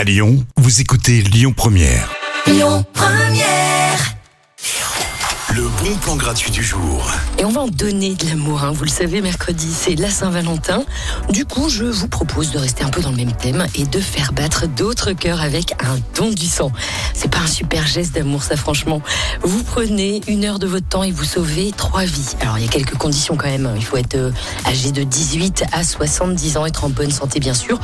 À 0.00 0.04
Lyon, 0.04 0.42
vous 0.56 0.80
écoutez 0.80 1.20
Lyon 1.20 1.52
Première. 1.54 2.10
Lyon 2.46 2.86
Première. 2.94 4.16
Le 5.54 5.62
bon 5.62 5.94
plan 5.96 6.16
gratuit 6.16 6.50
du 6.50 6.62
jour. 6.62 7.10
Et 7.36 7.44
on 7.44 7.50
va 7.50 7.62
en 7.62 7.68
donner 7.68 8.14
de 8.14 8.24
l'amour, 8.26 8.64
hein. 8.64 8.72
vous 8.72 8.84
le 8.84 8.90
savez, 8.90 9.20
mercredi 9.20 9.70
c'est 9.70 9.96
la 9.96 10.08
Saint-Valentin. 10.08 10.84
Du 11.28 11.44
coup, 11.44 11.68
je 11.68 11.84
vous 11.84 12.08
propose 12.08 12.50
de 12.50 12.58
rester 12.58 12.82
un 12.82 12.88
peu 12.88 13.02
dans 13.02 13.10
le 13.10 13.16
même 13.16 13.32
thème 13.32 13.66
et 13.74 13.84
de 13.84 14.00
faire 14.00 14.32
battre 14.32 14.66
d'autres 14.68 15.12
cœurs 15.12 15.42
avec 15.42 15.74
un 15.84 15.98
don 16.14 16.30
du 16.30 16.46
sang. 16.46 16.72
C'est 17.12 17.30
pas 17.30 17.40
un 17.40 17.46
super 17.46 17.86
geste 17.86 18.14
d'amour, 18.14 18.42
ça 18.42 18.56
franchement. 18.56 19.02
Vous 19.42 19.64
prenez 19.64 20.22
une 20.28 20.44
heure 20.44 20.60
de 20.60 20.66
votre 20.66 20.88
temps 20.88 21.02
et 21.02 21.10
vous 21.10 21.24
sauvez 21.24 21.72
trois 21.76 22.04
vies. 22.04 22.36
Alors 22.40 22.56
il 22.56 22.64
y 22.64 22.68
a 22.68 22.70
quelques 22.70 22.96
conditions 22.96 23.36
quand 23.36 23.48
même. 23.48 23.70
Il 23.76 23.84
faut 23.84 23.96
être 23.96 24.14
euh, 24.14 24.30
âgé 24.66 24.92
de 24.92 25.02
18 25.02 25.64
à 25.72 25.84
70 25.84 26.56
ans, 26.56 26.64
être 26.64 26.84
en 26.84 26.90
bonne 26.90 27.10
santé 27.10 27.40
bien 27.40 27.54
sûr, 27.54 27.78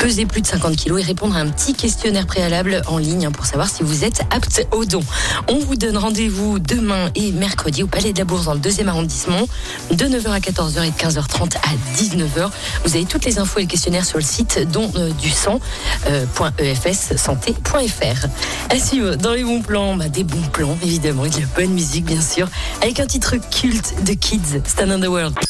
peser 0.00 0.24
plus 0.24 0.40
de 0.40 0.46
50 0.46 0.76
kilos 0.76 0.98
et 0.98 1.04
répondre 1.04 1.36
à 1.36 1.40
un 1.40 1.48
petit 1.48 1.74
questionnaire 1.74 2.26
préalable 2.26 2.80
en 2.86 2.96
ligne 2.96 3.28
pour 3.30 3.44
savoir 3.44 3.68
si 3.68 3.82
vous 3.82 4.02
êtes 4.02 4.22
apte 4.30 4.66
au 4.72 4.86
don. 4.86 5.02
On 5.46 5.58
vous 5.58 5.76
donne 5.76 5.98
rendez-vous 5.98 6.58
demain 6.58 7.10
et 7.14 7.32
mercredi 7.32 7.82
au 7.82 7.86
Palais 7.86 8.14
de 8.14 8.18
la 8.18 8.24
Bourse 8.24 8.46
dans 8.46 8.54
le 8.54 8.60
deuxième 8.60 8.88
arrondissement 8.88 9.46
de 9.90 10.04
9h 10.06 10.30
à 10.30 10.38
14h 10.38 10.84
et 10.84 10.90
de 10.90 10.96
15h30 10.96 11.56
à 11.56 12.00
19h. 12.00 12.50
Vous 12.84 12.96
avez 12.96 13.04
toutes 13.04 13.26
les 13.26 13.38
infos 13.38 13.58
et 13.58 13.62
le 13.62 13.68
questionnaire 13.68 14.06
sur 14.06 14.16
le 14.16 14.24
site 14.24 14.66
don 14.72 14.90
euh, 14.96 15.10
du 15.20 15.28
sang 15.28 15.60
euh, 16.08 16.24
santé.fr. 17.16 18.26
À 18.70 18.78
suivre 18.78 19.16
dans 19.16 19.32
les 19.32 19.44
bons 19.44 19.60
plans, 19.60 19.96
bah, 19.96 20.08
des 20.08 20.24
bons 20.24 20.48
plans 20.50 20.78
évidemment 20.82 21.26
et 21.26 21.30
de 21.30 21.40
la 21.40 21.46
bonne 21.54 21.74
musique 21.74 22.06
bien 22.06 22.22
sûr, 22.22 22.48
avec 22.80 23.00
un 23.00 23.06
titre 23.06 23.36
culte 23.50 24.02
de 24.04 24.14
Kids, 24.14 24.62
Stand 24.64 24.92
on 24.92 25.00
the 25.00 25.08
World. 25.08 25.49